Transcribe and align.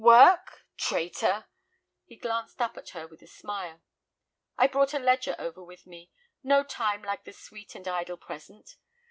"Work, 0.03 0.65
traitor!" 0.77 1.45
He 2.05 2.15
glanced 2.15 2.59
up 2.59 2.75
at 2.75 2.89
her 2.89 3.05
with 3.05 3.21
a 3.21 3.27
smile. 3.27 3.83
"I 4.57 4.65
brought 4.65 4.95
a 4.95 4.99
ledger 4.99 5.35
over 5.37 5.63
with 5.63 5.85
me. 5.85 6.09
No 6.41 6.63
time 6.63 7.03
like 7.03 7.23
the 7.23 7.33
sweet 7.33 7.75
and 7.75 7.87
idle 7.87 8.17
present. 8.17 8.77